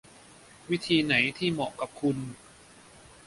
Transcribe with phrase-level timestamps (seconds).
[0.69, 2.17] วิธีไหนที่เหมาะกับคุณ